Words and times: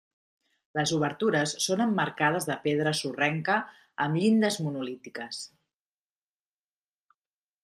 Les 0.77 0.93
obertures 0.95 1.53
són 1.65 1.83
emmarcades 1.85 2.47
de 2.51 2.55
pedra 2.65 2.93
sorrenca 3.01 3.59
amb 4.07 4.21
llindes 4.25 4.59
monolítiques. 4.69 5.45